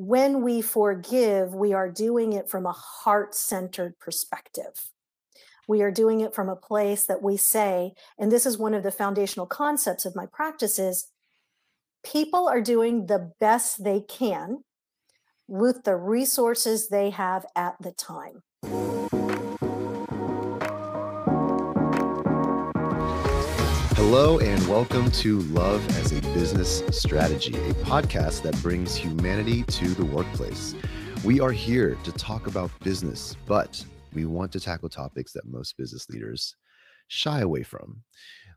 [0.00, 4.92] when we forgive, we are doing it from a heart centered perspective.
[5.66, 8.84] We are doing it from a place that we say, and this is one of
[8.84, 11.10] the foundational concepts of my practices
[12.04, 14.62] people are doing the best they can
[15.48, 19.27] with the resources they have at the time.
[24.10, 29.88] Hello, and welcome to Love as a Business Strategy, a podcast that brings humanity to
[29.88, 30.74] the workplace.
[31.26, 33.84] We are here to talk about business, but
[34.14, 36.56] we want to tackle topics that most business leaders
[37.08, 38.02] shy away from.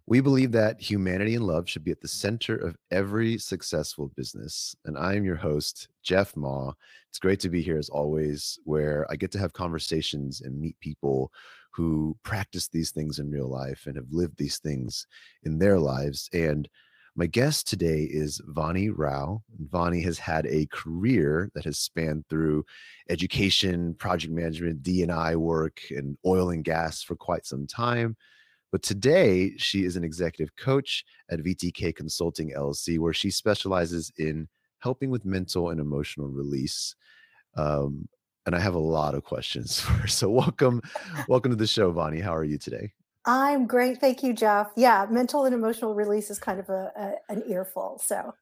[0.07, 4.73] We believe that humanity and love should be at the center of every successful business.
[4.85, 6.71] And I am your host, Jeff Ma.
[7.09, 10.79] It's great to be here as always, where I get to have conversations and meet
[10.79, 11.29] people
[11.73, 15.07] who practice these things in real life and have lived these things
[15.43, 16.29] in their lives.
[16.33, 16.67] And
[17.15, 19.43] my guest today is Vani Rao.
[19.69, 22.65] Vani has had a career that has spanned through
[23.09, 28.15] education, project management, D&I work, and oil and gas for quite some time.
[28.71, 34.47] But today, she is an executive coach at VTK Consulting LLC, where she specializes in
[34.79, 36.95] helping with mental and emotional release.
[37.57, 38.07] Um,
[38.45, 40.07] and I have a lot of questions for her.
[40.07, 40.81] So welcome,
[41.27, 42.21] welcome to the show, Vani.
[42.21, 42.91] How are you today?
[43.25, 44.71] I'm great, thank you, Jeff.
[44.75, 48.01] Yeah, mental and emotional release is kind of a, a an earful.
[48.03, 48.33] So,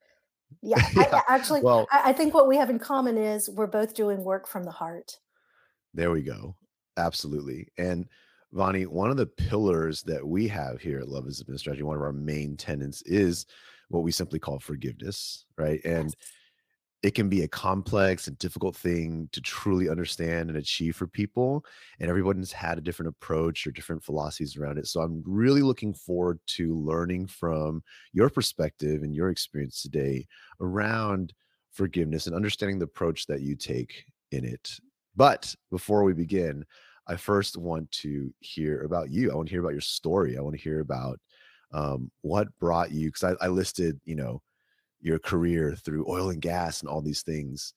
[0.62, 1.22] yeah, yeah.
[1.28, 4.24] I, actually, well, I, I think what we have in common is we're both doing
[4.24, 5.20] work from the heart.
[5.94, 6.56] There we go.
[6.96, 7.68] Absolutely.
[7.78, 8.08] And
[8.54, 11.84] Vani, one of the pillars that we have here at Love as a Business Strategy,
[11.84, 13.46] one of our main tenants is
[13.90, 15.82] what we simply call forgiveness, right?
[15.84, 16.16] And yes
[17.02, 21.64] it can be a complex and difficult thing to truly understand and achieve for people
[22.00, 24.88] and everyone's had a different approach or different philosophies around it.
[24.88, 27.84] So i'm really looking forward to learning from
[28.14, 30.28] your perspective and your experience today
[30.60, 31.34] around
[31.72, 34.70] forgiveness and understanding the approach that you take in it.
[35.16, 36.66] But before we begin
[37.08, 39.32] i first want to hear about you.
[39.32, 40.38] I want to hear about your story.
[40.38, 41.20] I want to hear about
[41.74, 44.42] um, what brought you because I, I listed you know
[45.02, 47.74] your career through oil and gas and all these things.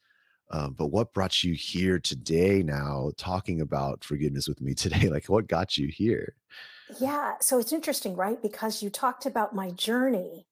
[0.51, 5.09] Um, but what brought you here today now talking about forgiveness with me today?
[5.09, 6.35] Like, what got you here?
[7.01, 7.35] Yeah.
[7.41, 8.41] So it's interesting, right?
[8.41, 10.47] Because you talked about my journey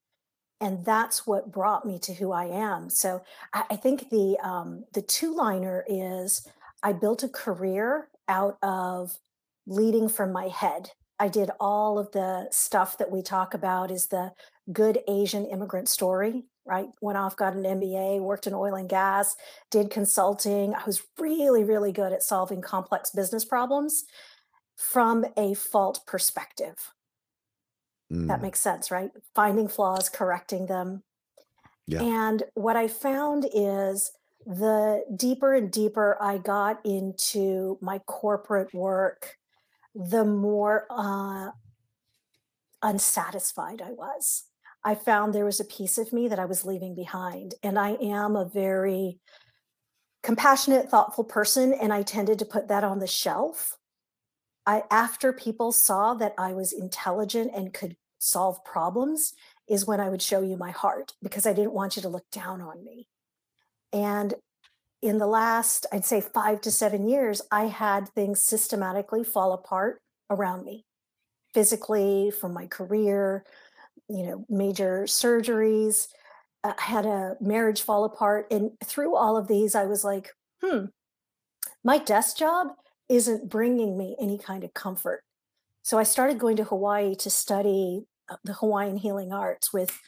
[0.61, 2.89] and that's what brought me to who I am.
[2.89, 6.47] So I, I think the um, the two liner is
[6.83, 9.17] I built a career out of
[9.65, 10.91] leading from my head.
[11.19, 14.31] I did all of the stuff that we talk about is the
[14.71, 16.87] good Asian immigrant story right?
[17.01, 19.35] Went off, got an MBA, worked in oil and gas,
[19.69, 20.73] did consulting.
[20.73, 24.05] I was really, really good at solving complex business problems
[24.75, 26.93] from a fault perspective.
[28.11, 28.27] Mm.
[28.27, 29.11] That makes sense, right?
[29.33, 31.03] Finding flaws, correcting them.
[31.87, 32.03] Yeah.
[32.03, 34.11] And what I found is
[34.45, 39.37] the deeper and deeper I got into my corporate work,
[39.93, 41.51] the more uh,
[42.81, 44.45] unsatisfied I was
[44.83, 47.53] I found there was a piece of me that I was leaving behind.
[47.61, 49.19] And I am a very
[50.23, 53.77] compassionate, thoughtful person, and I tended to put that on the shelf.
[54.65, 59.33] I, after people saw that I was intelligent and could solve problems,
[59.67, 62.29] is when I would show you my heart because I didn't want you to look
[62.31, 63.07] down on me.
[63.93, 64.33] And
[65.01, 70.01] in the last, I'd say five to seven years, I had things systematically fall apart
[70.29, 70.85] around me
[71.53, 73.43] physically, from my career,
[74.11, 76.07] you know, major surgeries.
[76.63, 78.47] I had a marriage fall apart.
[78.51, 80.29] And through all of these, I was like,
[80.61, 80.85] hmm,
[81.83, 82.67] my desk job
[83.09, 85.23] isn't bringing me any kind of comfort.
[85.83, 89.99] So I started going to Hawaii to study uh, the Hawaiian healing arts with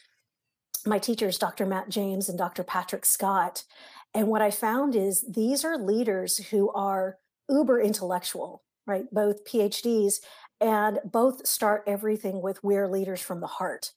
[0.86, 1.66] my teachers, Dr.
[1.66, 2.64] Matt James and Dr.
[2.64, 3.64] Patrick Scott.
[4.14, 7.18] And what I found is these are leaders who are
[7.50, 9.06] uber intellectual, right?
[9.12, 10.20] Both PhDs,
[10.62, 13.92] and both start everything with we're leaders from the heart.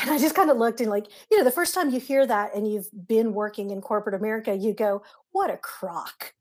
[0.00, 2.24] And i just kind of looked and like you know the first time you hear
[2.26, 5.02] that and you've been working in corporate america you go
[5.32, 6.34] what a crock.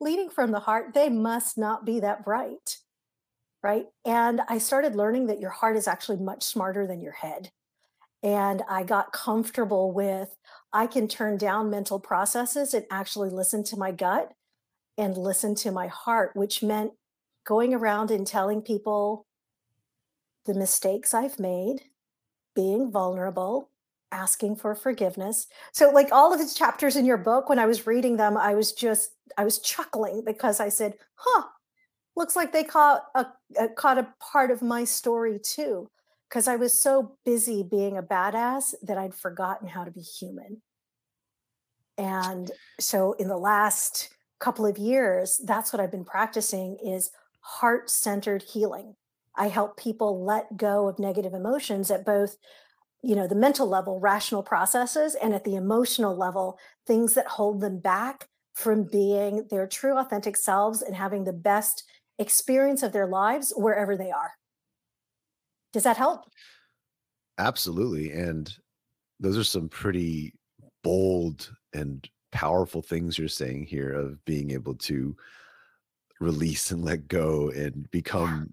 [0.00, 2.78] Leading from the heart they must not be that bright
[3.62, 3.86] right?
[4.04, 7.50] And i started learning that your heart is actually much smarter than your head.
[8.22, 10.36] And i got comfortable with
[10.72, 14.32] i can turn down mental processes and actually listen to my gut
[14.96, 16.92] and listen to my heart which meant
[17.48, 19.26] going around and telling people
[20.44, 21.80] the mistakes I've made,
[22.54, 23.70] being vulnerable,
[24.12, 25.46] asking for forgiveness.
[25.72, 28.54] So like all of the chapters in your book when I was reading them I
[28.54, 31.44] was just I was chuckling because I said, "Huh,
[32.16, 33.26] looks like they caught a,
[33.58, 35.90] a caught a part of my story too."
[36.28, 40.60] Because I was so busy being a badass that I'd forgotten how to be human.
[41.96, 47.10] And so in the last couple of years, that's what I've been practicing is
[47.48, 48.94] heart-centered healing.
[49.34, 52.36] I help people let go of negative emotions at both,
[53.02, 57.62] you know, the mental level, rational processes, and at the emotional level, things that hold
[57.62, 61.84] them back from being their true authentic selves and having the best
[62.18, 64.32] experience of their lives wherever they are.
[65.72, 66.24] Does that help?
[67.38, 68.10] Absolutely.
[68.10, 68.52] And
[69.20, 70.34] those are some pretty
[70.84, 75.16] bold and powerful things you're saying here of being able to
[76.20, 77.88] release and let go and Yeah.
[77.90, 78.52] become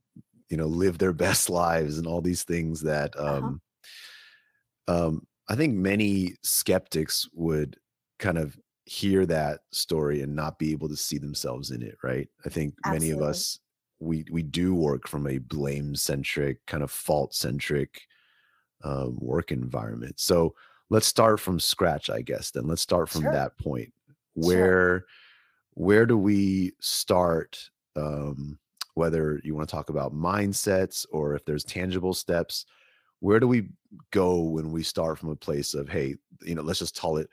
[0.50, 3.38] you know live their best lives and all these things that Uh-huh.
[3.38, 3.62] um
[4.88, 7.78] um i think many skeptics would
[8.20, 12.30] kind of hear that story and not be able to see themselves in it right
[12.46, 13.60] i think many of us
[14.00, 18.02] we we do work from a blame centric kind of fault centric
[18.84, 20.20] um, work environment.
[20.20, 20.54] So
[20.92, 22.52] let's start from scratch, I guess.
[22.52, 23.32] Then let's start from Sure.
[23.32, 23.92] that point.
[24.44, 25.06] Sure.
[25.76, 27.70] Where do we start?
[27.96, 28.60] Um,
[28.96, 32.66] whether you want to talk about mindsets or if there's tangible steps,
[33.20, 33.70] where do we
[34.12, 37.30] go when we start from a place of hey, you know, let's just call it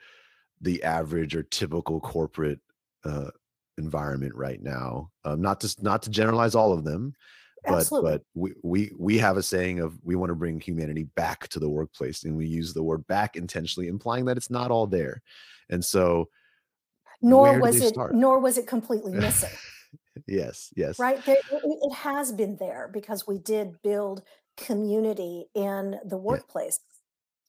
[0.61, 2.59] the average or typical corporate
[3.05, 3.29] uh,
[3.77, 5.09] environment right now.
[5.25, 7.13] Um, not to not to generalize all of them,
[7.65, 8.11] but Absolutely.
[8.11, 11.59] but we we we have a saying of we want to bring humanity back to
[11.59, 15.21] the workplace, and we use the word back intentionally, implying that it's not all there.
[15.69, 16.29] And so,
[17.23, 18.13] Nor where do they was it start?
[18.13, 19.49] nor was it completely missing.
[20.27, 21.23] yes, yes, Right?
[21.25, 24.23] There it has been there because we did build
[24.57, 26.79] community in the yeah, workplace,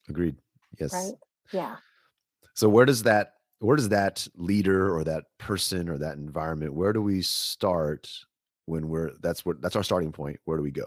[0.08, 0.36] agreed.
[0.78, 0.92] Yes.
[0.94, 1.12] right?
[1.52, 1.76] Yeah.
[2.54, 6.92] So where does that where does that leader or that person or that environment where
[6.92, 8.10] do we start
[8.66, 10.86] when we're that's what that's our starting point where do we go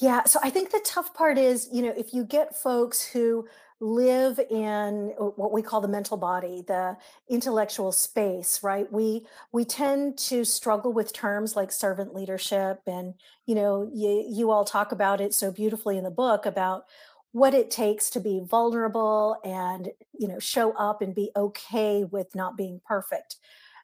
[0.00, 3.46] Yeah, so I think the tough part is, you know, if you get folks who
[3.80, 6.96] live in uh, what we call the mental body, the
[7.28, 8.90] intellectual space, right?
[8.90, 13.14] We we tend to struggle with terms like servant leadership and,
[13.44, 16.84] you know, you you all talk about it so beautifully in the book about
[17.32, 22.34] what it takes to be vulnerable and, you know, show up and be okay with
[22.34, 23.36] not being perfect.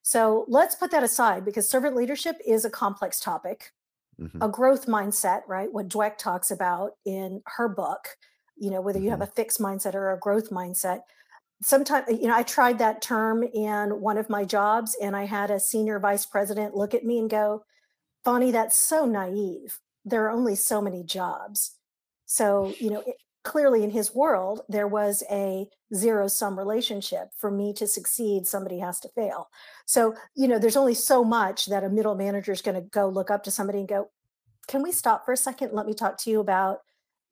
[0.03, 3.73] So, let's put that aside because servant leadership is a complex topic
[4.19, 5.73] hmm a growth mindset, right?
[5.73, 8.09] What Dweck talks about in her book,
[8.63, 11.01] you know, whether you have hmm a fixed mindset or a growth mindset.
[11.63, 15.51] Sometimes, you know, I tried that term in one of my jobs and I had
[15.51, 17.65] a senior vice president look at me and go,
[18.25, 19.81] Vani, that's so naive.
[20.05, 21.73] There are only so many jobs.
[22.27, 27.31] So, you know, it, clearly in his world, there was a zero sum relationship.
[27.37, 29.49] For me to succeed, somebody has to fail.
[29.87, 33.09] So, you know, there's only so much that a middle manager is going to go
[33.09, 34.11] look up to somebody and go,
[34.69, 35.73] can we stop for a second?
[35.73, 36.79] Let me talk to you about,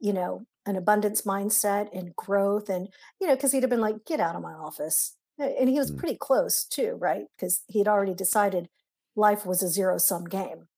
[0.00, 2.68] you know, an abundance mindset and growth.
[2.68, 2.88] And,
[3.20, 5.16] you know, because he'd have been like, get out of my office.
[5.38, 7.24] And he was pretty close too, right?
[7.36, 8.68] Because he'd already decided
[9.16, 10.68] life was a zero sum game.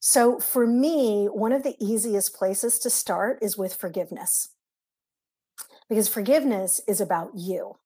[0.00, 4.50] So for me, one of the easiest places to start is with forgiveness
[5.88, 7.76] because forgiveness is about you.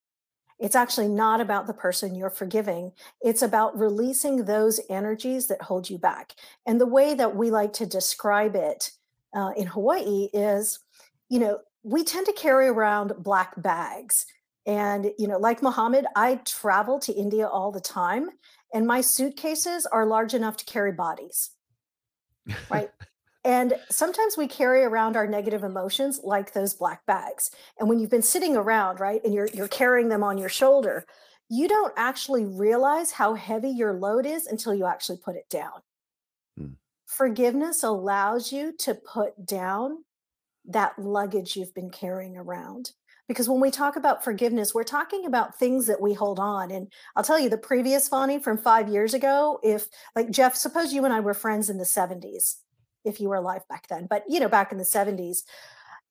[0.59, 2.93] It's actually not about the person you're forgiving.
[3.21, 6.33] It's about releasing those energies that hold you back.
[6.67, 8.91] And the way that we like to describe it
[9.35, 10.81] uh, in Hawaii is,
[11.29, 14.27] you know, we tend to carry around black bags.
[14.67, 18.29] And, you know, like Muhammad, I travel to India all the time,
[18.75, 21.50] and my suitcases are large enough to carry bodies,
[22.71, 22.91] right?
[23.45, 27.50] And sometimes we carry around our negative emotions like those black bags.
[27.79, 31.07] And when you've been sitting around, right, and you're you're carrying them on your shoulder,
[31.49, 35.81] you don't actually realize how heavy your load is until you actually put it down.
[36.61, 36.75] Mm,
[37.07, 40.05] Forgiveness allows you to put down
[40.69, 42.93] that luggage you've been carrying around.
[43.27, 46.71] Because when we talk about forgiveness, we're talking about things that we hold on.
[46.71, 50.95] And I'll tell you, the previous Vani from five years ago, if like Jeff, suppose
[50.95, 52.55] you and I were friends in the 70s,
[53.05, 55.41] if you were alive back then, but you know, back in the 70s,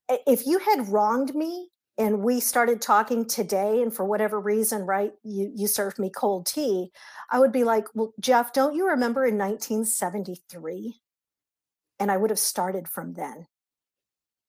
[0.10, 5.14] if you had wronged me and we started talking today and for whatever reason right
[5.24, 6.92] you you served me cold tea
[7.32, 10.96] i would be like well jeff don't you remember in 1973
[12.00, 13.48] and i would have started from then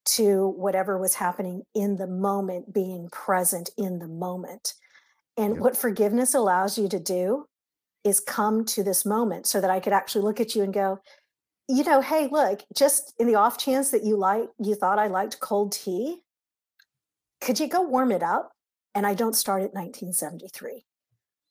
[0.09, 4.73] to whatever was happening in the moment being present in the moment
[5.37, 5.63] and yep.
[5.63, 7.45] what forgiveness allows you to do
[8.03, 10.99] is come to this moment so that i could actually look at you and go
[11.67, 15.07] you know hey look just in the off chance that you like you thought i
[15.07, 16.21] liked cold tea
[17.41, 18.51] could you go warm it up?
[18.95, 20.83] And I don't start at 1973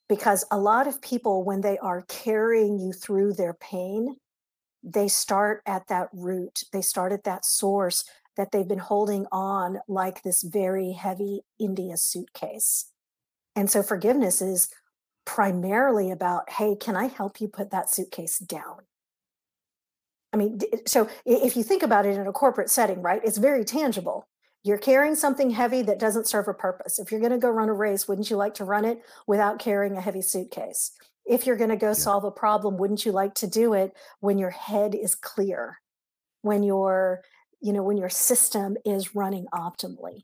[0.08, 4.16] because a lot of people, when they are carrying you through their pain,
[4.82, 8.04] they start at that root, they start at that source
[8.38, 12.90] that they've been holding on like this very heavy India suitcase.
[13.54, 14.70] And so forgiveness is
[15.26, 18.78] primarily about, hey, can I help you put that suitcase down?
[20.32, 23.64] I mean, so if you think about it in a corporate setting, right, it's very
[23.64, 24.28] tangible.
[24.62, 26.98] You're carrying something heavy that doesn't serve a purpose.
[26.98, 29.58] If you're going to go run a race, wouldn't you like to run it without
[29.58, 30.92] carrying a heavy suitcase?
[31.26, 31.94] If you're going to go yeah.
[31.94, 35.80] solve a problem, wouldn't you like to do it when your head is clear,
[36.42, 37.22] when your,
[37.60, 40.22] you know, when your system is running optimally?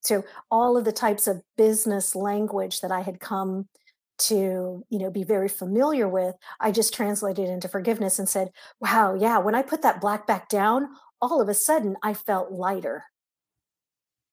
[0.00, 3.68] So all of the types of business language that I had come
[4.16, 8.48] to you know be very familiar with i just translated into forgiveness and said
[8.78, 10.88] wow yeah when i put that black back down
[11.20, 13.04] all of a sudden i felt lighter.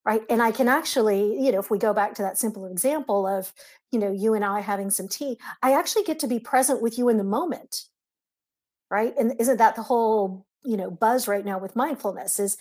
[0.04, 0.22] Right?
[0.28, 3.52] And i can actually you know if we go back to that simple example of
[3.90, 6.98] you know you and i having some tea i actually get to be present with
[6.98, 7.84] you in the moment.
[8.90, 9.14] Right?
[9.18, 12.56] And isn't that the whole you know buzz right now with mindfulness is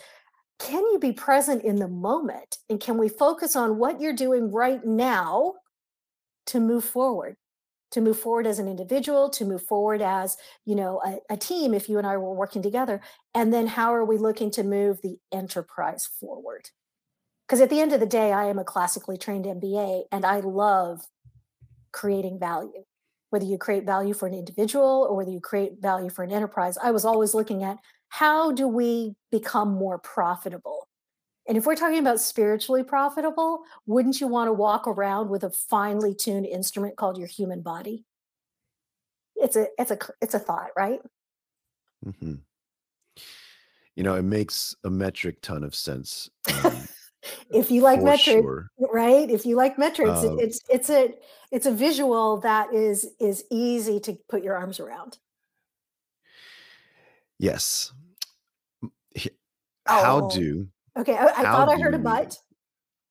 [0.62, 2.60] can you be present in the moment?
[2.70, 5.56] And can we focus on what you're doing right now
[6.48, 7.36] to move forward?
[7.94, 11.74] To move forward as an individual to move forward as you know a, a, team
[11.74, 13.02] if you and i were working together
[13.36, 16.70] and then how are we looking to move the enterprise forward?
[17.46, 20.40] Because at the end of the day i am a classically trained mba and i
[20.40, 21.02] love
[21.92, 22.86] creating value
[23.32, 26.78] whether you create value for an individual or whether you create value for an enterprise
[26.84, 27.78] i was always looking at
[28.10, 30.88] how do we become more profitable
[31.48, 35.50] and if we're talking about spiritually profitable, wouldn't you want to walk around with a
[35.50, 38.06] finely tuned instrument called your human body?
[39.36, 41.00] It's a it's a it's a thought, right?
[42.06, 42.36] Mm-hmm.
[43.96, 46.30] You know, it makes a metric ton of sense.
[46.64, 46.88] Um,
[47.50, 48.70] if you like metrics, sure.
[48.78, 49.30] right?
[49.30, 51.14] If you like metrics, uh, it's it's a
[51.52, 55.18] it's a visual that is is easy to put your arms around.
[57.40, 57.94] Yes.
[59.88, 60.30] How oh.
[60.30, 62.38] do Okay, I, I thought I heard a but.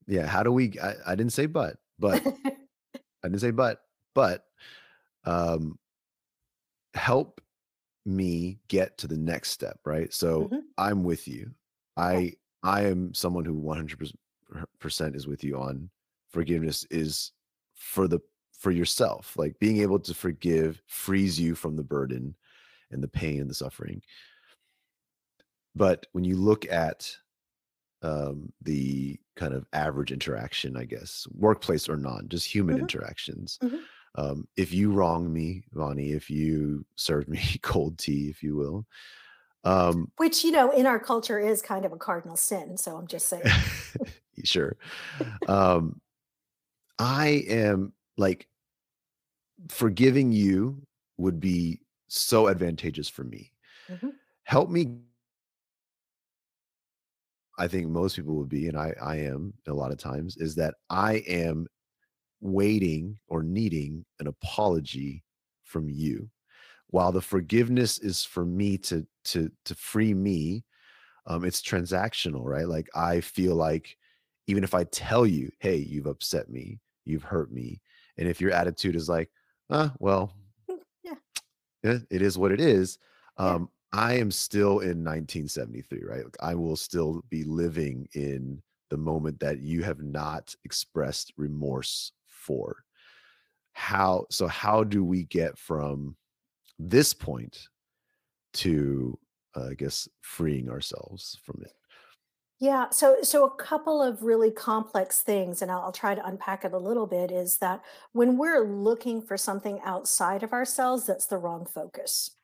[0.07, 0.79] Yeah, how do we?
[0.83, 3.81] I, I didn't say but, but I didn't say but,
[4.15, 4.45] but
[5.25, 5.79] um,
[6.95, 7.41] help
[8.05, 10.13] me get to the next step, right?
[10.13, 10.59] So mm-hmm.
[10.77, 11.53] I'm with you.
[11.97, 14.13] I I am someone who 100%
[15.15, 15.91] is with you on
[16.31, 17.33] forgiveness is
[17.75, 18.21] for the
[18.59, 19.35] for yourself.
[19.37, 22.35] Like being able to forgive frees you from the burden
[22.91, 24.03] and the pain and the suffering.
[25.75, 27.11] But when you look at
[28.03, 32.83] um, the kind of average interaction, I guess, workplace or not, just human mm-hmm.
[32.83, 33.59] interactions.
[33.63, 33.77] Mm-hmm.
[34.17, 38.87] Um, if you wrong me, Vani, if you served me cold tea, if you will,
[39.65, 42.77] um, which you know in our culture is kind of a cardinal sin.
[42.77, 43.45] So I'm just saying.
[44.45, 44.77] sure.
[45.49, 46.01] um,
[46.99, 48.47] I am like
[49.69, 50.83] forgiving you
[51.19, 53.53] would be so advantageous for me.
[53.91, 54.09] Mm-hmm.
[54.45, 55.01] Help me
[57.61, 60.55] I think most people would be, and I, I am a lot of times, is
[60.55, 61.67] that I am
[62.41, 65.23] waiting or needing an apology
[65.65, 66.31] from you.
[66.91, 70.65] While the forgiveness is for me to to to free me,
[71.27, 72.69] um, it's transactional, right?
[72.69, 73.97] Like I feel like
[74.47, 77.81] even if I tell you, hey, you've upset me, you've hurt me,
[78.19, 79.31] and if your attitude is like,
[79.71, 80.35] ah, well,
[80.69, 80.79] mm,
[81.83, 82.99] yeah, it is what it is.
[83.37, 86.25] Um, I am still in 1973, right?
[86.41, 92.85] I will still be living in the moment that you have not expressed remorse for.
[93.73, 96.17] How so how do we get from
[96.89, 97.69] this point
[98.55, 99.19] to
[99.57, 101.73] uh, I guess freeing ourselves from it?
[102.59, 106.65] Yeah, so so a couple of really complex things, and I'll, I'll try to unpack
[106.65, 107.83] it a little bit, is that
[108.13, 112.37] when we're looking for something outside of ourselves, that's the wrong focus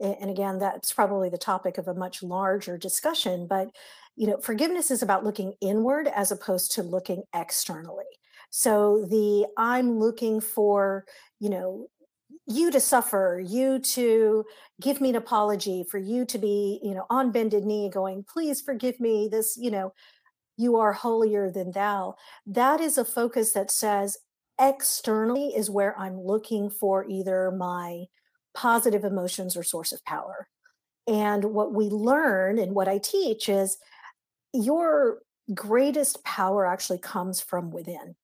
[0.00, 3.68] and again that's probably the topic of a much larger discussion but
[4.16, 8.04] you know forgiveness is about looking inward as opposed to looking externally
[8.50, 11.04] so the i'm looking for
[11.38, 11.86] you know
[12.50, 14.44] you to suffer you to
[14.80, 18.60] give me an apology for you to be you know on bended knee going please
[18.60, 19.92] forgive me this you know
[20.56, 22.14] you are holier than thou
[22.46, 24.18] that is a focus that says
[24.60, 28.04] externally is where i'm looking for either my
[28.54, 30.48] positive emotions or source of power.
[31.06, 33.78] And what we learn and what I teach is
[34.52, 35.18] your
[35.54, 38.14] greatest power actually comes from within.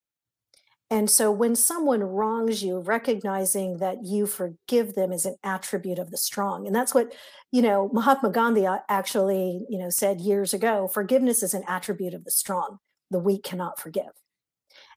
[0.89, 6.13] And so when someone wrongs you, recognizing that you forgive them is an attribute of
[6.13, 6.65] the strong.
[6.67, 7.13] And that's what,
[7.51, 12.15] you know, Mahatma Gandhi uh, actually, you know, said years ago, forgiveness is an attribute
[12.15, 12.79] of the strong.
[13.11, 14.13] The weak cannot forgive.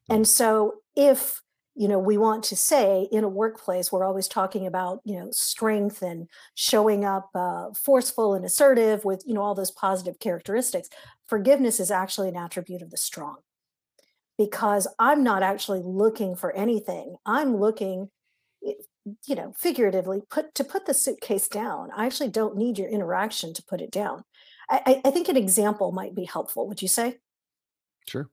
[0.08, 1.40] And so if
[1.76, 5.28] you know we want to say in a workplace we're always talking about you know
[5.30, 10.88] strength and showing up uh, forceful and assertive with you know all those positive characteristics
[11.28, 13.36] forgiveness is actually an attribute of the strong
[14.40, 17.14] because I'm not actually looking for anything.
[17.26, 18.08] I'm looking,
[18.62, 21.90] you know, figuratively put to put the suitcase down.
[21.94, 24.24] I actually don't need your interaction to put it down.
[24.70, 26.66] I, I think an example might be helpful.
[26.68, 27.18] Would you say?
[28.08, 28.30] Sure.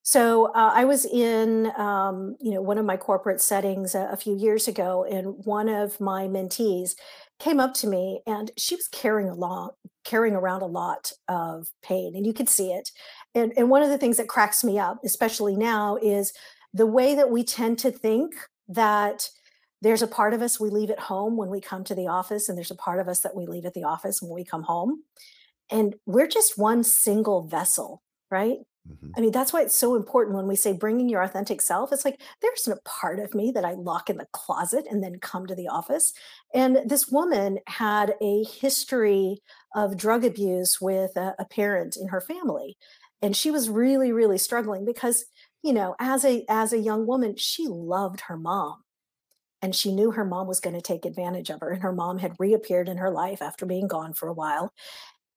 [0.00, 4.16] So uh, I was in, um, you know, one of my corporate settings a, a
[4.16, 6.94] few years ago, and one of my mentees
[7.40, 9.70] came up to me, and she was carrying along,
[10.04, 12.90] carrying around a lot of pain, and you could see it.
[13.34, 16.32] And, and one of the things that cracks me up, especially now, is
[16.72, 18.34] the way that we tend to think
[18.68, 19.28] that
[19.82, 22.48] there's a part of us we leave at home when we come to the office,
[22.48, 24.62] and there's a part of us that we leave at the office when we come
[24.62, 25.02] home.
[25.70, 28.58] And we're just one single vessel, right?
[28.86, 31.92] Hmm I mean, that's why it's so important when we say bringing your authentic self.
[31.92, 35.18] It's like there's a part of me that I lock in the closet and then
[35.18, 36.12] come to the office.
[36.54, 39.42] And this woman had a history
[39.74, 42.76] of drug abuse with a, a parent in her family.
[43.20, 45.24] And she was really, really struggling because,
[45.62, 48.82] you know, as a as a young woman, she loved her mom
[49.62, 52.18] and she knew her mom was going to take advantage of her and her mom
[52.18, 54.72] had reappeared in her life after being gone for a while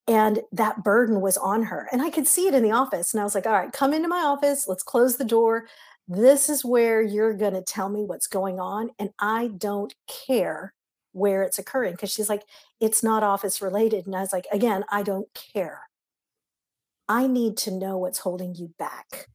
[0.08, 1.88] and that burden was on her.
[1.92, 3.14] And I could see it in the office.
[3.14, 4.68] And I was like, all right, come into my office.
[4.68, 5.68] Let's close the door.
[6.08, 8.90] This is where you're going to tell me what's going on.
[9.00, 10.74] And I don't care
[11.14, 11.96] where it's occurring.
[11.96, 12.44] Cause she's like,
[12.82, 14.06] it's not office related.
[14.06, 15.82] And I was like, again, I don't care.
[17.08, 19.28] I need to know what's holding you back.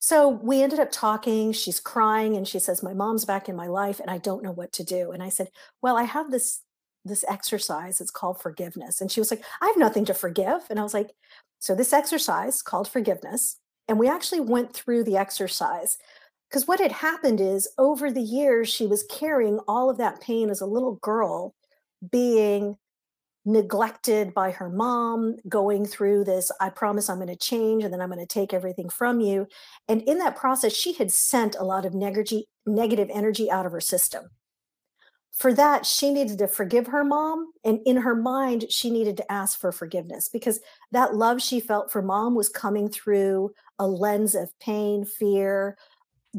[0.00, 1.52] So we ended up talking.
[1.52, 4.52] She's crying and she says, My mom's back in my life and I don't know
[4.52, 5.10] what to do.
[5.10, 5.48] And I said,
[5.82, 6.62] Well, I have this
[7.04, 8.00] this exercise.
[8.00, 9.00] It's called forgiveness.
[9.00, 10.62] And she was like, I have nothing to forgive.
[10.70, 11.10] And I was like,
[11.58, 13.58] So this exercise called forgiveness.
[13.88, 15.96] And we actually went through the exercise
[16.48, 20.50] because what had happened is over the years, she was carrying all of that pain
[20.50, 21.54] as a little girl,
[22.10, 22.76] being
[23.44, 28.00] neglected by her mom, going through this, I promise I'm going to change and then
[28.00, 29.46] I'm going to take everything from you.
[29.88, 33.80] And in that process, she had sent a lot of negative energy out of her
[33.80, 34.28] system.
[35.38, 37.52] For that, she needed to forgive her mom.
[37.64, 40.60] And in her mind, she needed to ask for forgiveness because
[40.90, 45.78] that love she felt for mom was coming through a lens of pain, fear,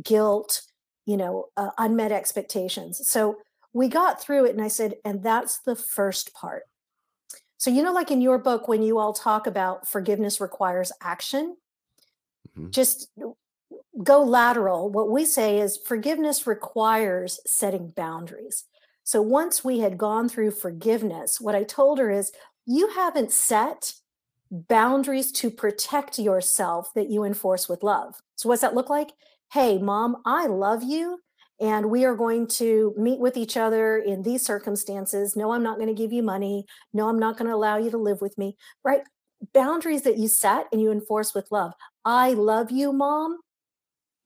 [0.03, 0.63] guilt,
[1.05, 3.07] you know, uh, unmet expectations.
[3.07, 3.37] So
[3.71, 4.51] we got through it.
[4.51, 6.63] And I said, and that's the first part
[7.59, 11.57] so, you know, like in your book, when you all talk about forgiveness requires action,
[12.55, 13.11] hmm just
[14.01, 14.89] go lateral.
[14.89, 18.63] What we say is forgiveness requires setting boundaries.
[19.09, 22.31] So, once we had gone through forgiveness, what I told her is,
[22.67, 23.95] you haven't set
[24.51, 28.21] boundaries to protect yourself that you enforce with love.
[28.35, 29.09] So, what's that look like?
[29.51, 31.21] Hey, mom, I love you
[31.59, 35.35] and we are going to meet with each other in these circumstances.
[35.35, 36.65] No, I'm not going to give you money.
[36.93, 39.01] No, I'm not going to allow you to live with me, right?
[39.55, 41.73] Boundaries that you set and you enforce with love.
[42.05, 43.39] I love you, mom,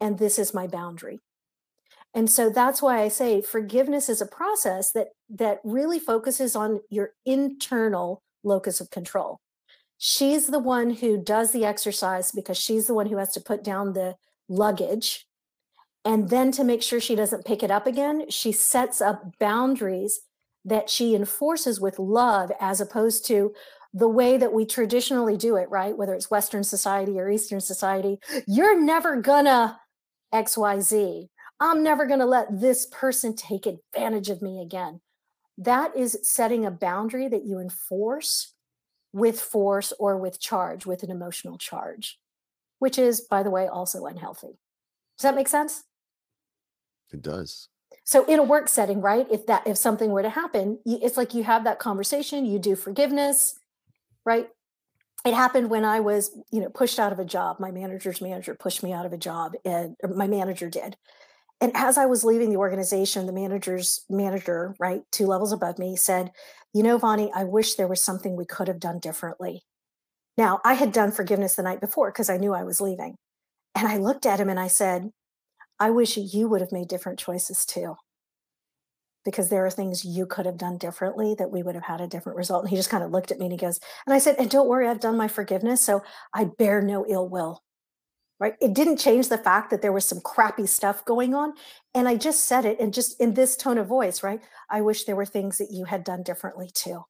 [0.01, 1.21] and this is my boundary.
[2.13, 6.81] And so that's why I say forgiveness is a process that that really focuses on
[6.89, 9.39] your internal locus of control.
[9.97, 13.63] She's the one who does the exercise because she's the one who has to put
[13.63, 14.15] down the
[14.49, 15.25] luggage
[16.05, 20.21] and then to make sure she doesn't pick it up again, she sets up boundaries
[20.65, 23.53] that she enforces with love as opposed to
[23.93, 25.95] the way that we traditionally do it, right?
[25.95, 29.79] Whether it's Western society or Eastern society, you're never gonna
[30.33, 31.29] XYZ.
[31.59, 35.01] I'm never gonna let this person take advantage of me again.
[35.57, 38.53] That is setting a boundary that you enforce
[39.13, 42.19] with force or with charge, with an emotional charge,
[42.79, 44.57] which is, by the way, also unhealthy.
[45.17, 45.83] Does that make sense?
[47.11, 47.69] It does.
[48.03, 49.27] So in a work setting, right?
[49.31, 52.75] If that if something were to happen, it's like you have that conversation, you do
[52.75, 53.59] forgiveness,
[54.25, 54.49] right?
[55.23, 57.59] It happened when I was, you know, pushed out of a job.
[57.59, 60.97] My manager's manager pushed me out of a job, and my manager did.
[61.63, 65.95] And as I was leaving the organization, the manager's manager, right, two levels above me,
[65.95, 66.33] said,
[66.73, 69.63] "You know, Vani, I wish there was something we could have done differently."
[70.37, 73.15] Now, I had done forgiveness the night before because I knew I was leaving,
[73.75, 75.11] and I looked at him and I said,
[75.79, 77.95] I wish you would have made different choices too,
[79.23, 82.07] because there are things you could have done differently that we would have had a
[82.07, 82.63] different result.
[82.63, 84.49] And he just kind of looked at me and he goes, and I said, and
[84.49, 85.81] don't worry, I've done my forgiveness.
[85.81, 87.63] So I bear no ill will.
[88.39, 88.55] Right.
[88.59, 91.53] It didn't change the fact that there was some crappy stuff going on.
[91.93, 94.41] And I just said it and just in this tone of voice, right?
[94.69, 97.05] I wish there were things that you had done differently too.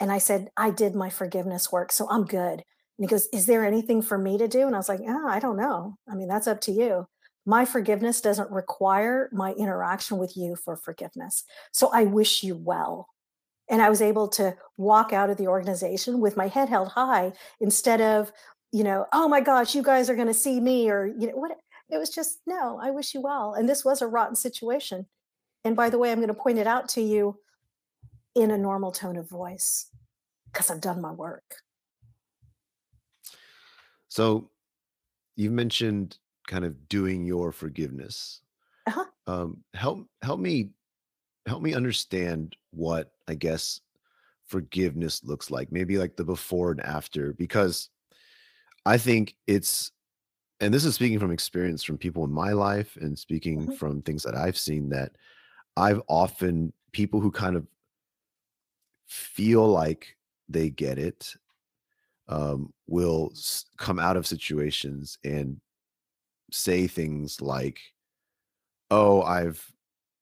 [0.00, 1.92] And I said, I did my forgiveness work.
[1.92, 2.54] So I'm good.
[2.54, 4.66] And he goes, Is there anything for me to do?
[4.66, 5.96] And I was like, Yeah, I don't know.
[6.10, 7.06] I mean, that's up to you
[7.48, 11.44] my forgiveness doesn't require my interaction with you for forgiveness.
[11.72, 13.08] So I wish you well.
[13.70, 17.32] And I was able to walk out of the organization with my head held high
[17.58, 18.32] instead of
[18.72, 21.36] you know, oh my gosh, you guys are going to see me or, you know,
[21.36, 21.52] what
[21.90, 23.54] it was just, no, I wish you well.
[23.54, 25.06] And this was a rotten situation.
[25.64, 27.38] And by the way, I'm going to point it out to you
[28.34, 29.86] in a normal tone of voice
[30.52, 31.44] because I've done my work.
[34.08, 34.50] So
[35.36, 38.40] you mentioned kind of doing your forgiveness.
[38.86, 39.04] Uh-huh.
[39.26, 40.70] Um, help help me
[41.46, 43.80] help me understand what I guess
[44.46, 45.70] forgiveness looks like.
[45.70, 47.90] Maybe like the before and after, because
[48.88, 49.92] I think it's
[50.60, 53.74] and this is speaking from experience from people in my life and speaking mm-hmm.
[53.74, 55.12] from things that I've seen that
[55.76, 57.66] I've often people who kind of
[59.06, 60.16] feel like
[60.48, 61.34] they get it
[62.28, 65.60] um, will s- come out of situations and
[66.50, 67.78] say things like,
[68.90, 69.62] "Oh, I've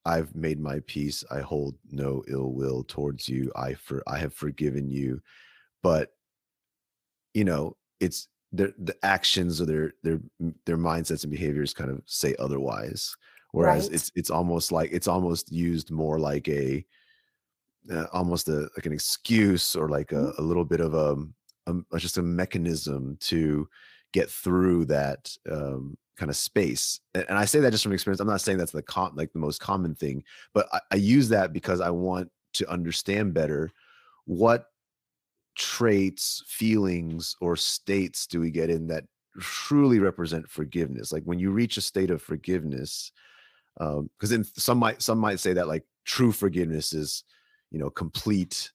[0.05, 1.25] I've made my peace.
[1.31, 3.53] I hold no ill will towards you.
[3.55, 5.23] I for I have forgiven you."
[5.85, 6.11] But
[7.33, 10.21] you know, it's their the actions or their their
[10.65, 13.15] their mindsets and behaviors kind of say otherwise.
[13.53, 13.95] Whereas right.
[13.95, 16.85] it's it's almost like it's almost used more like a
[17.91, 20.43] uh, almost a like an excuse or like a, mm-hmm.
[20.43, 21.17] a little bit of a,
[21.93, 23.69] a, just a mechanism to
[24.13, 27.01] get through that um, kind of space.
[27.15, 28.21] And, and, I say that just from experience.
[28.21, 31.29] I'm not saying that's the com- like the most common thing, but I, I use
[31.29, 33.71] that because I want to understand better
[34.25, 34.67] what
[35.57, 39.05] traits, feelings, or states do we get in that
[39.41, 41.13] truly represent forgiveness?
[41.13, 43.11] Like when you reach a state of forgiveness,
[43.77, 47.25] because um, then some might some might say that like true forgiveness is
[47.71, 48.71] you know complete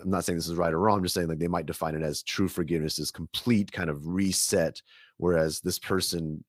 [0.00, 1.94] i'm not saying this is right or wrong i'm just saying like they might define
[1.94, 4.80] it as true forgiveness is complete kind of reset
[5.16, 6.44] whereas this person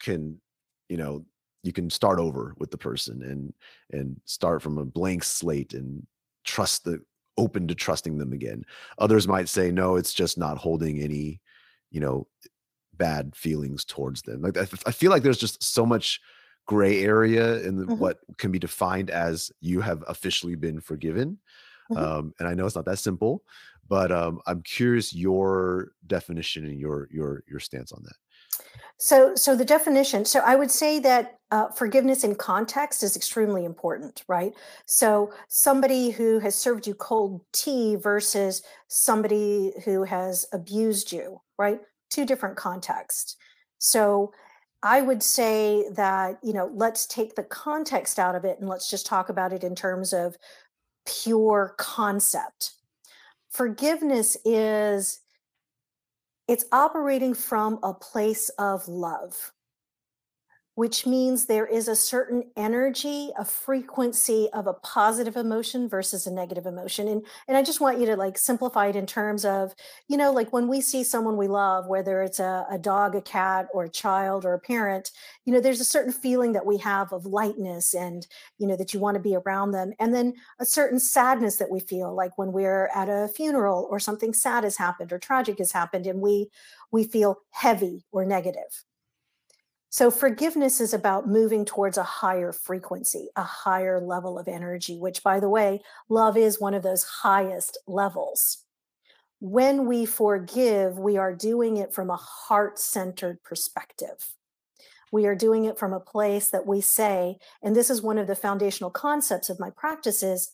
[0.00, 0.38] can
[0.88, 1.24] you know
[1.62, 3.52] you can start over with the person and
[3.98, 6.06] and start from a blank slate and
[6.44, 7.00] trust the
[7.38, 8.64] open to trusting them again
[8.98, 11.40] others might say no it's just not holding any
[11.90, 12.26] you know
[12.94, 16.20] bad feelings towards them like i, I feel like there's just so much
[16.66, 17.98] gray area in mm-hmm.
[17.98, 21.38] what can be defined as you have officially been forgiven.
[21.90, 22.04] Mm-hmm.
[22.04, 23.44] Um, and I know it's not that simple,
[23.88, 28.16] but um, I'm curious your definition and your your your stance on that.
[28.98, 30.24] So, so the definition.
[30.24, 34.52] So, I would say that uh, forgiveness in context is extremely important, right?
[34.86, 41.80] So, somebody who has served you cold tea versus somebody who has abused you, right?
[42.10, 43.36] Two different contexts.
[43.78, 44.32] So,
[44.82, 48.90] I would say that, you know, let's take the context out of it and let's
[48.90, 50.36] just talk about it in terms of
[51.06, 52.72] pure concept.
[53.50, 55.20] Forgiveness is
[56.48, 59.52] it's operating from a place of love
[60.76, 66.30] which means there is a certain energy, a frequency of a positive emotion versus a
[66.30, 67.08] negative emotion.
[67.08, 69.74] And and I just want you to like simplify it in terms of,
[70.06, 73.22] you know, like when we see someone we love, whether it's a, a dog, a
[73.22, 75.12] cat, or a child or a parent,
[75.46, 78.26] you know, there's a certain feeling that we have of lightness and,
[78.58, 79.94] you know, that you want to be around them.
[79.98, 83.98] And then a certain sadness that we feel like when we're at a funeral or
[83.98, 86.50] something sad has happened or tragic has happened and we
[86.92, 88.84] we feel heavy or negative
[89.96, 95.22] so, forgiveness is about moving towards a higher frequency, a higher level of energy, which,
[95.22, 95.80] by the way,
[96.10, 98.58] love is one of those highest levels.
[99.40, 104.34] When we forgive, we are doing it from a heart centered perspective.
[105.12, 108.26] We are doing it from a place that we say, and this is one of
[108.26, 110.52] the foundational concepts of my practices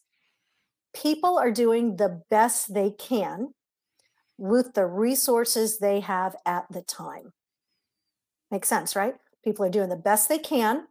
[0.95, 3.55] people are doing the best they can
[4.39, 7.33] with the resources they have at the time.
[8.49, 9.17] Makes sense, right?
[9.45, 10.87] People are doing the best they can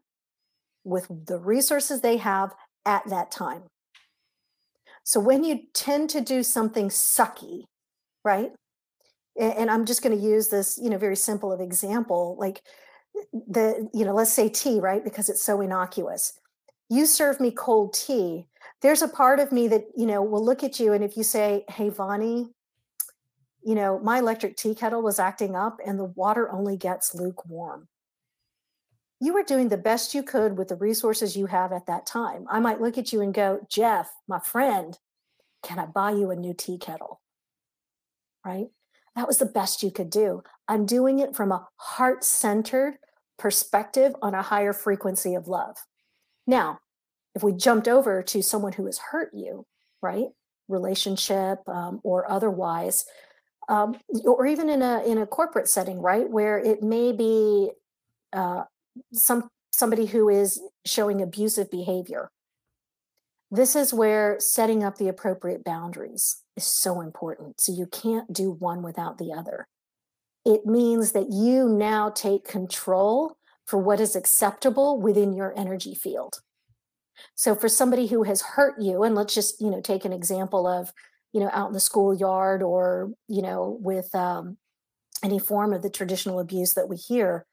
[0.84, 2.54] with the resources they have
[2.86, 3.64] at that time.
[5.04, 7.64] So when you tend to do something sucky,
[8.24, 8.52] right?
[9.40, 12.62] And I'm just going to use this, you know, very simple of example, like
[13.34, 15.04] the, you know, let's say tea, right?
[15.04, 16.34] Because it's so innocuous.
[16.90, 18.48] You serve me cold tea.
[18.82, 21.24] There's a part of me that, you know, will look at you and if you
[21.24, 22.50] say, "Hey, Vani,
[23.64, 27.88] you know, my electric tea kettle was acting up and the water only gets lukewarm
[29.22, 32.46] you were doing the best you could with the resources you have at that time.
[32.50, 34.98] I might look at you and go, Jeff, my friend,
[35.62, 37.22] can I buy you a new tea kettle?
[38.44, 38.68] Right?
[39.16, 40.42] That was the best you could do.
[40.68, 42.96] I'm doing it from a heart centered
[43.38, 45.78] perspective on a higher frequency of love.
[46.48, 46.80] Now,
[47.36, 49.68] if we jumped over to someone who has hurt you,
[50.02, 50.30] right?
[50.68, 53.06] Relationship um, or otherwise,
[53.70, 57.72] um, or even in a in a corporate setting, right, where it may be
[58.34, 58.64] uh,
[59.14, 62.30] some somebody who is showing abusive behavior.
[63.50, 67.60] This is where setting up the appropriate boundaries is so important.
[67.60, 69.68] So you can't do one without the other.
[70.46, 76.42] It means that you now take control for what is acceptable within your energy field.
[77.36, 80.66] So for somebody who has hurt you, and let's just, you know, take an example
[80.66, 80.92] of,
[81.34, 84.58] you know, out in the schoolyard or, you know, with um,
[85.24, 87.46] any form of the traditional abuse that we hear,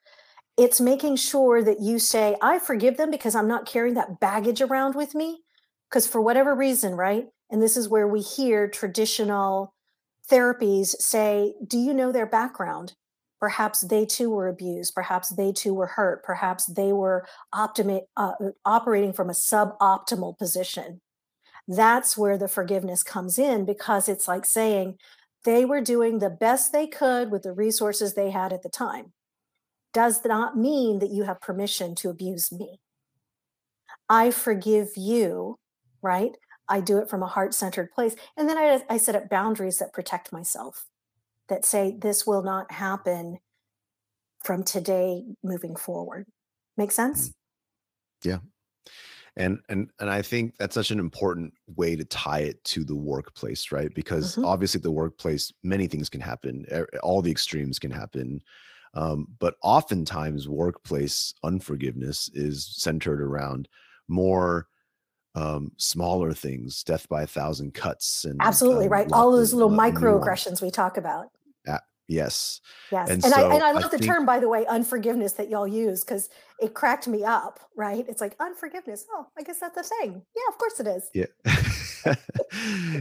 [0.58, 4.60] it's making sure that you say, I forgive them because I'm not carrying that baggage
[4.60, 5.42] around with me.
[5.88, 7.28] Because for whatever reason, right?
[7.48, 9.72] And this is where we hear traditional
[10.30, 12.94] therapies say, Do you know their background?
[13.40, 14.94] Perhaps they too were abused.
[14.94, 16.24] Perhaps they too were hurt.
[16.24, 18.32] Perhaps they were optimi- uh,
[18.64, 21.00] operating from a suboptimal position.
[21.68, 24.98] That's where the forgiveness comes in because it's like saying
[25.44, 29.12] they were doing the best they could with the resources they had at the time.
[29.98, 32.78] Does not mean that you have permission to abuse me.
[34.08, 35.58] I forgive you,
[36.02, 36.36] right?
[36.68, 38.14] I do it from a heart centered place.
[38.36, 40.86] And then I, I set up boundaries that protect myself,
[41.48, 43.38] that say, this will not happen
[44.44, 46.26] from today moving forward.
[46.76, 47.30] Make sense?
[47.30, 47.32] Mm.
[48.22, 48.38] Yeah.
[49.36, 52.94] And and and I think that's such an important way to tie it to the
[52.94, 53.92] workplace, right?
[53.92, 54.44] Because mm-hmm.
[54.44, 56.66] obviously the workplace, many things can happen.
[57.02, 58.40] All the extremes can happen.
[58.94, 63.68] Um, but oftentimes workplace unforgiveness is centered around
[64.08, 64.68] more
[65.34, 69.12] um, smaller things, death by a thousand cuts, and absolutely um, right.
[69.12, 71.26] All those little microaggressions we talk about.
[71.66, 72.60] Uh, yes.
[72.90, 73.10] Yes.
[73.10, 75.34] And, and so I and I love I the think, term, by the way, unforgiveness
[75.34, 76.28] that y'all use because
[76.60, 77.60] it cracked me up.
[77.76, 78.04] Right?
[78.08, 79.06] It's like unforgiveness.
[79.12, 80.22] Oh, I guess that's a thing.
[80.34, 81.10] Yeah, of course it is.
[81.14, 82.14] Yeah.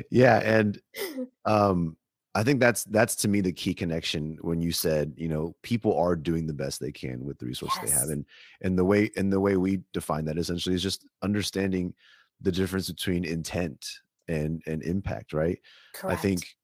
[0.11, 0.79] yeah, and
[1.45, 1.97] um,
[2.35, 5.97] I think that's that's to me the key connection when you said, you know, people
[5.97, 7.91] are doing the best they can with the resources yes.
[7.91, 8.09] they have.
[8.09, 8.25] And
[8.61, 11.93] and the way and the way we define that essentially is just understanding
[12.41, 13.85] the difference between intent
[14.27, 15.59] and and impact right
[15.93, 16.17] Correct.
[16.17, 16.55] i think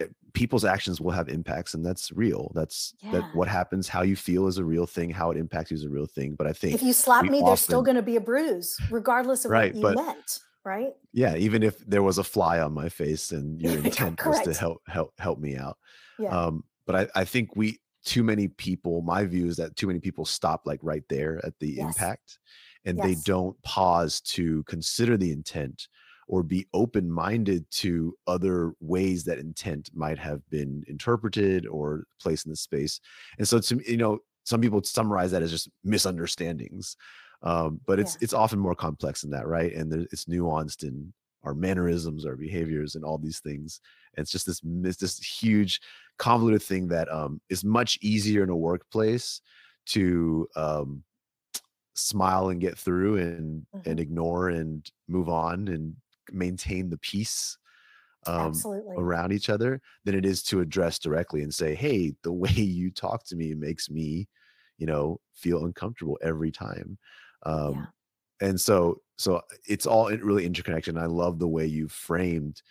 [0.00, 3.12] eh, people's actions will have impacts and that's real that's yeah.
[3.12, 5.84] that what happens how you feel is a real thing how it impacts you is
[5.84, 8.02] a real thing but i think if you slap me often, there's still going to
[8.02, 12.02] be a bruise regardless of right, what you but, meant right yeah even if there
[12.02, 15.56] was a fly on my face and your intent was to help help help me
[15.56, 15.78] out
[16.18, 16.28] yeah.
[16.28, 20.00] um but i i think we too many people my view is that too many
[20.00, 21.86] people stop like right there at the yes.
[21.86, 22.38] impact
[22.84, 23.06] and yes.
[23.06, 25.88] they don't pause to consider the intent
[26.28, 32.46] or be open minded to other ways that intent might have been interpreted or placed
[32.46, 33.00] in the space.
[33.38, 36.96] And so, to you know, some people summarize that as just misunderstandings,
[37.42, 38.18] um, but it's yeah.
[38.24, 39.72] it's often more complex than that, right?
[39.74, 41.12] And there, it's nuanced in
[41.44, 43.80] our mannerisms, our behaviors, and all these things.
[44.16, 44.60] And it's just this
[44.96, 45.80] this huge
[46.18, 49.40] convoluted thing that um, is much easier in a workplace
[49.86, 51.02] to um,
[51.94, 53.88] smile and get through and mm-hmm.
[53.88, 55.94] and ignore and move on and
[56.32, 57.58] maintain the peace
[58.26, 58.52] um,
[58.96, 62.90] around each other than it is to address directly and say hey the way you
[62.90, 64.28] talk to me makes me
[64.78, 66.98] you know feel uncomfortable every time
[67.46, 67.88] um,
[68.40, 68.48] yeah.
[68.48, 72.62] and so so it's all really interconnected i love the way you framed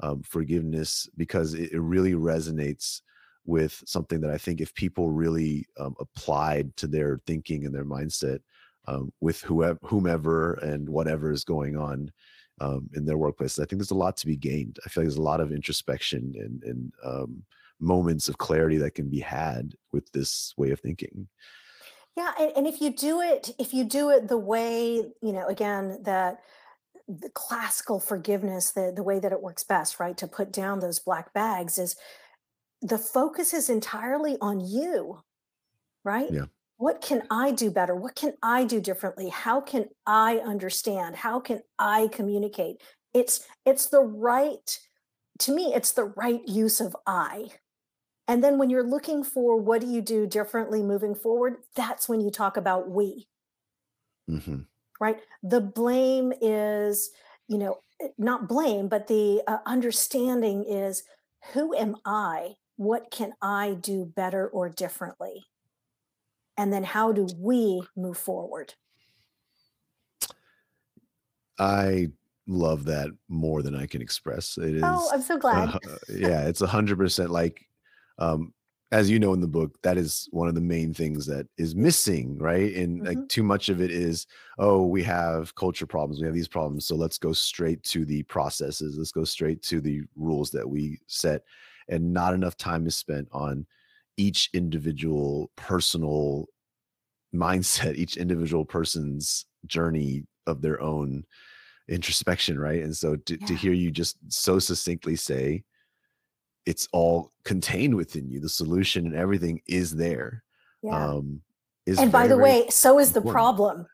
[0.00, 3.00] um, forgiveness because it, it, really resonates
[3.46, 7.84] with something that i think if people really um, applied to their thinking and their
[7.84, 8.40] mindset
[8.86, 12.10] um, with whoever, whomever and whatever is going on
[12.60, 13.58] um, in their workplace.
[13.58, 14.78] I think there's a lot to be gained.
[14.84, 17.42] I feel like there's a lot of introspection and, and um,
[17.80, 21.28] moments of clarity that can be had with this way of thinking.
[22.16, 25.46] Yeah, and, and if you do it, if you do it the way you know,
[25.46, 26.40] again that
[27.08, 30.98] the classical forgiveness, the the way that it works best, right, to put down those
[30.98, 31.96] black bags is
[32.82, 35.22] the focus is entirely on you,
[36.04, 36.30] right?
[36.30, 36.46] Yeah
[36.76, 37.94] what can I do better?
[37.94, 39.28] What can I do differently?
[39.28, 41.16] How can I understand?
[41.16, 42.82] How can I communicate?
[43.12, 44.78] It's it's the right
[45.40, 47.48] to me it's the right use of I.
[48.26, 52.20] And then when you're looking for what do you do differently moving forward, that's when
[52.20, 53.28] you talk about we.
[54.30, 54.60] Mm-hmm.
[55.00, 55.18] Right?
[55.42, 57.10] The blame is,
[57.48, 61.02] you know, eh, not blame, but the uh, understanding is
[61.52, 62.54] who am I?
[62.76, 65.44] What can I do better or differently?
[66.56, 68.74] and then how do we move forward
[71.58, 72.08] i
[72.46, 74.82] love that more than i can express It is.
[74.84, 77.66] oh, oh i'm so glad uh, yeah it's a hundred percent like
[78.18, 78.52] um
[78.92, 81.74] as you know in the book that is one of the main things that is
[81.74, 83.06] missing right and mm-hmm.
[83.06, 84.26] like too much of it is
[84.58, 88.22] oh we have culture problems we have these problems so let's go straight to the
[88.24, 91.42] processes let's go straight to the rules that we set
[91.88, 93.66] and not enough time is spent on
[94.16, 96.46] each individual personal
[97.34, 101.24] mindset, each individual person's journey of their own
[101.88, 102.82] introspection, right?
[102.82, 103.46] And so to, yeah.
[103.46, 105.64] to hear you just so succinctly say,
[106.66, 110.42] it's all contained within you the solution and everything is there
[110.82, 111.10] yeah.
[111.10, 111.40] um
[111.86, 113.26] is and by the way so is important.
[113.26, 113.86] the problem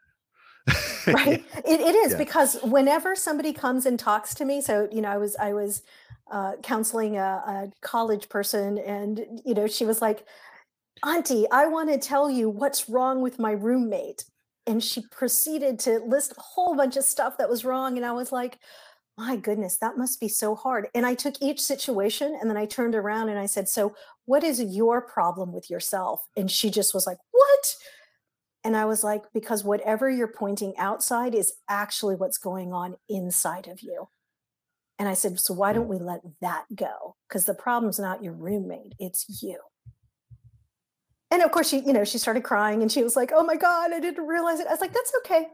[1.06, 2.18] right it, it is yeah.
[2.18, 5.82] because whenever somebody comes and talks to me so you know i was i was
[6.30, 10.24] uh, counseling a, a college person and you know she was like
[11.04, 14.24] auntie i want to tell you what's wrong with my roommate
[14.66, 18.12] and she proceeded to list a whole bunch of stuff that was wrong and i
[18.12, 18.58] was like
[19.20, 20.88] my goodness that must be so hard.
[20.94, 24.42] And i took each situation and then i turned around and i said so what
[24.42, 26.22] is your problem with yourself?
[26.36, 27.76] And she just was like what?
[28.64, 33.68] And i was like because whatever you're pointing outside is actually what's going on inside
[33.68, 34.08] of you.
[34.98, 37.16] And i said so why don't we let that go?
[37.28, 39.58] Because the problem's not your roommate it's you.
[41.30, 43.56] And of course she you know she started crying and she was like oh my
[43.56, 44.66] god i didn't realize it.
[44.66, 45.48] I was like that's okay.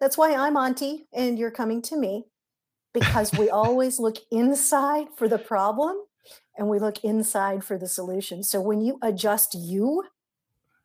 [0.00, 2.24] That's why i'm auntie and you're coming to me
[2.92, 5.96] because we always look inside for the problem
[6.56, 10.04] and we look inside for the solution so when you adjust you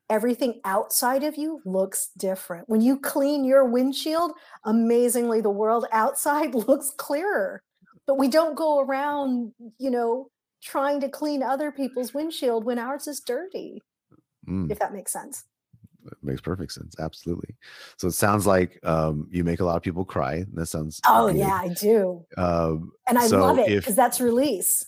[0.09, 4.31] everything outside of you looks different when you clean your windshield
[4.65, 7.63] amazingly the world outside looks clearer
[8.05, 10.29] but we don't go around you know
[10.61, 13.81] trying to clean other people's windshield when ours is dirty
[14.47, 14.69] mm.
[14.71, 15.45] if that makes sense.
[16.05, 16.95] It makes perfect sense.
[16.99, 17.55] Absolutely.
[17.97, 20.45] So it sounds like um, you make a lot of people cry.
[20.53, 21.01] That sounds.
[21.07, 21.37] Oh good.
[21.37, 22.25] yeah, I do.
[22.37, 24.85] Um, and I so love it because that's release.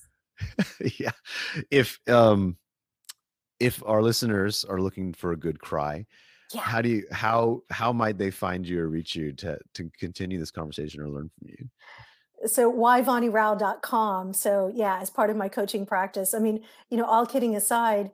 [0.99, 1.11] yeah.
[1.71, 2.57] If um,
[3.59, 6.05] if our listeners are looking for a good cry,
[6.53, 6.61] yeah.
[6.61, 10.39] how do you how how might they find you or reach you to to continue
[10.39, 11.69] this conversation or learn from you?
[12.45, 17.25] so vanirao.com so yeah as part of my coaching practice i mean you know all
[17.25, 18.11] kidding aside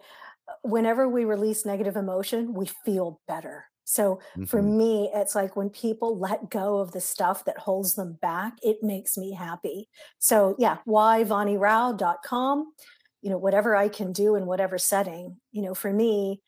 [0.62, 3.66] whenever we release negative emotion, we feel better.
[3.86, 4.46] So mm-hmm.
[4.46, 8.54] for me, it's like when people let go of the stuff that holds them back,
[8.62, 9.90] it makes me happy.
[10.20, 12.74] So yeah, vanirao.com,
[13.22, 16.42] you know, whatever I can do in whatever setting, you know, for me,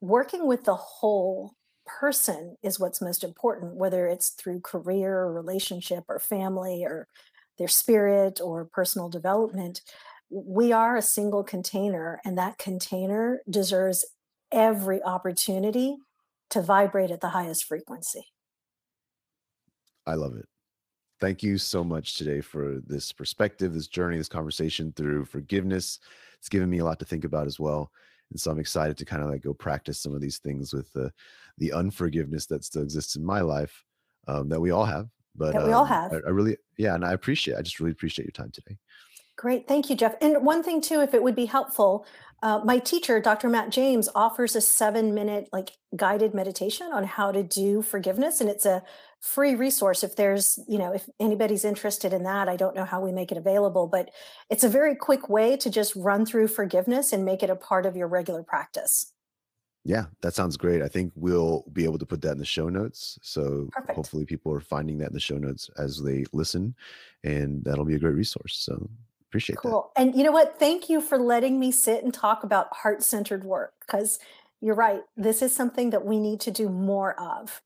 [0.00, 1.54] working with the whole
[1.86, 7.06] person is what's most important, whether it's through career or relationship or family or
[7.58, 9.80] their spirit or personal development
[10.30, 14.04] we are a single container, and that container deserves
[14.52, 15.96] every opportunity
[16.50, 18.26] to vibrate at the highest frequency.
[20.06, 20.46] I love it.
[21.18, 25.98] Thank you so much today for this perspective, this journey, this conversation through forgiveness.
[26.38, 27.90] It's given me a lot to think about as well.
[28.30, 30.92] And so I'm excited to kind of like go practice some of these things with
[30.92, 31.12] the
[31.58, 33.84] the unforgiveness that still exists in my life
[34.28, 35.08] um, that we all have.
[35.34, 36.12] But that we um, all have.
[36.12, 37.56] I, I really, yeah, and I appreciate.
[37.56, 38.76] I just really appreciate your time today.
[39.36, 39.68] Great.
[39.68, 40.14] Thank you, Jeff.
[40.20, 42.06] And one thing, too, if it would be helpful,
[42.42, 43.48] uh, my teacher, Dr.
[43.48, 48.40] Matt James, offers a seven minute like guided meditation on how to do forgiveness.
[48.40, 48.82] And it's a
[49.20, 50.02] free resource.
[50.02, 53.32] If there's, you know, if anybody's interested in that, I don't know how we make
[53.32, 54.10] it available, but
[54.50, 57.86] it's a very quick way to just run through forgiveness and make it a part
[57.86, 59.12] of your regular practice.
[59.84, 60.82] Yeah, that sounds great.
[60.82, 63.18] I think we'll be able to put that in the show notes.
[63.22, 63.94] So Perfect.
[63.94, 66.74] hopefully people are finding that in the show notes as they listen,
[67.22, 68.58] and that'll be a great resource.
[68.58, 68.90] So
[69.30, 69.92] Appreciate cool.
[69.96, 70.02] that.
[70.02, 70.58] And you know what?
[70.58, 74.18] Thank you for letting me sit and talk about heart centered work because
[74.60, 75.02] you're right.
[75.16, 77.60] This is something that we need to do more of.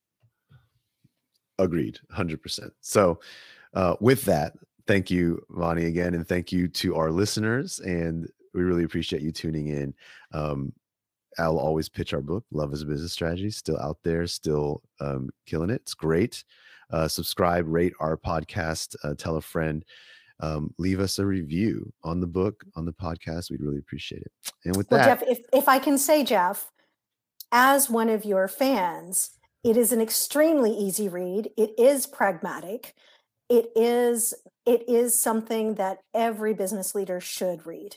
[1.59, 2.71] Agreed, 100%.
[2.81, 3.21] So,
[3.75, 4.55] uh, with that,
[4.87, 6.15] thank you, Vani, again.
[6.15, 7.79] And thank you to our listeners.
[7.81, 9.95] And we really appreciate you tuning in.
[10.33, 10.73] Um,
[11.39, 15.31] I'll always pitch our book, Love as a Business Strategy, still out there, still um,
[15.47, 15.83] killing it.
[15.83, 16.43] It's great.
[16.91, 19.85] Uh, subscribe, rate our podcast, uh, tell a friend
[20.41, 23.51] um, leave us a review on the book, on the podcast.
[23.51, 24.33] We'd really appreciate it.
[24.65, 26.71] And with well, that, Jeff, if, if I can say, Jeff,
[27.53, 29.31] as one of your fans,
[29.63, 31.51] it is an extremely easy read.
[31.57, 32.95] It is pragmatic.
[33.49, 34.35] It is
[34.67, 37.97] it is something that every business leader should read.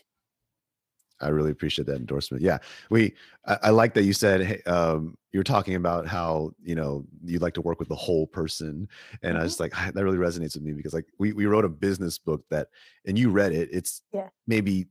[1.23, 2.43] I really appreciate that endorsement.
[2.43, 2.59] Yeah,
[2.89, 3.13] we.
[3.45, 7.41] I, I like that you said hey, um, you're talking about how you know you'd
[7.41, 8.87] like to work with the whole person,
[9.21, 9.41] and mm-hmm.
[9.41, 12.17] I was like that really resonates with me because like we we wrote a business
[12.17, 12.67] book that,
[13.05, 13.69] and you read it.
[13.71, 14.29] It's yeah.
[14.47, 14.87] maybe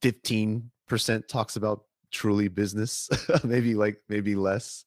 [0.00, 3.08] fifteen percent talks about truly business
[3.44, 4.84] maybe like maybe less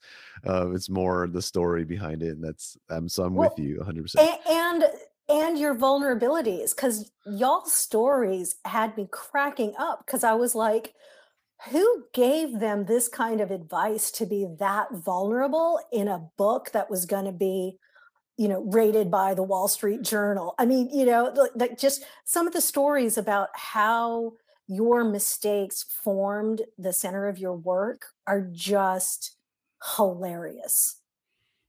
[0.47, 3.79] uh, it's more the story behind it and that's um, so i'm well, with you
[3.83, 4.15] 100%
[4.47, 4.83] and,
[5.27, 10.93] and your vulnerabilities because y'all stories had me cracking up because I was like,
[11.69, 16.89] who gave them this kind of advice to be that vulnerable in a book that
[16.89, 17.77] was going to be
[18.37, 20.53] you know rated by the wall street journal?
[20.59, 24.33] I mean you know like just some of the stories about how
[24.67, 29.37] your mistakes formed the center of your work are just
[29.95, 30.99] hilarious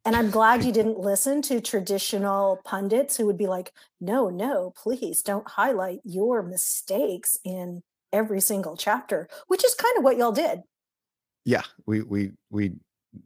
[0.07, 4.73] And I'm glad you didn't listen to traditional pundits who would be like, no, no,
[4.77, 7.83] please don't highlight your mistakes in
[8.13, 10.61] every single chapter, which is kind of what y'all did.
[11.45, 12.75] Yeah, we we we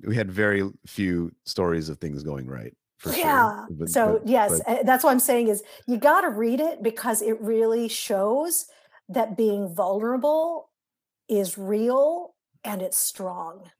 [0.06, 2.74] we had very few stories of things going right.
[3.14, 3.66] yeah.
[3.66, 3.68] Sure.
[3.72, 6.60] But, so but, yes, but, eh, that's what I'm saying is you got to read
[6.60, 8.64] it because it really shows
[9.10, 10.70] that being vulnerable
[11.28, 13.70] is real and it's strong.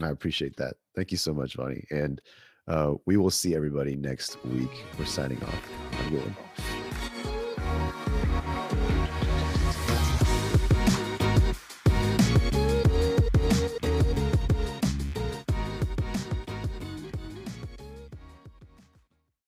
[0.00, 0.76] I appreciate that.
[0.98, 1.84] Thank you so much, Vani.
[1.92, 2.20] And
[2.66, 4.84] uh, we will see everybody next week.
[4.98, 5.70] We're signing off.
[5.92, 6.77] Have a good one.